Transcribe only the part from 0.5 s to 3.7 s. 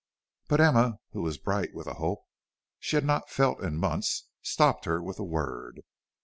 Emma, who was bright with a hope she had not felt